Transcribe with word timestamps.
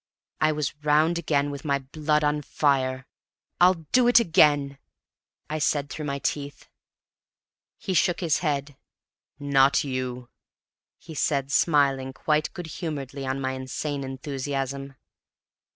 I 0.39 0.51
was 0.51 0.73
round 0.83 1.19
again 1.19 1.51
with 1.51 1.63
my 1.63 1.77
blood 1.77 2.23
on 2.23 2.41
fire. 2.41 3.05
"I'll 3.59 3.85
do 3.91 4.07
it 4.07 4.19
again," 4.19 4.79
I 5.47 5.59
said, 5.59 5.91
through 5.91 6.05
my 6.05 6.17
teeth. 6.17 6.67
He 7.77 7.93
shook 7.93 8.19
his 8.19 8.39
head. 8.39 8.75
"Not 9.37 9.83
you," 9.83 10.29
he 10.97 11.13
said, 11.13 11.51
smiling 11.51 12.13
quite 12.13 12.51
good 12.55 12.65
humoredly 12.81 13.27
on 13.27 13.39
my 13.39 13.51
insane 13.51 14.03
enthusiasm. 14.03 14.95